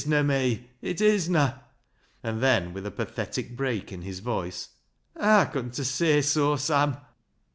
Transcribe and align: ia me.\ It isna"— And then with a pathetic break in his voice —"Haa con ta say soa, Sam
ia 0.09 0.23
me.\ 0.23 0.67
It 0.81 0.99
isna"— 0.99 1.61
And 2.23 2.41
then 2.41 2.73
with 2.73 2.87
a 2.87 2.89
pathetic 2.89 3.55
break 3.55 3.91
in 3.91 4.01
his 4.01 4.17
voice 4.19 4.69
—"Haa 5.15 5.45
con 5.53 5.69
ta 5.69 5.83
say 5.83 6.21
soa, 6.23 6.57
Sam 6.57 6.97